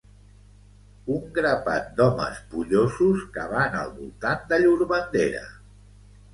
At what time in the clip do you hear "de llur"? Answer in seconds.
4.53-4.91